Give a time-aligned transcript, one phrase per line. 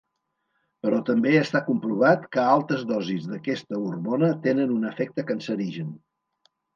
[0.85, 5.93] Però també està comprovat que altes dosis d'aquesta hormona tenen un efecte cancerigen.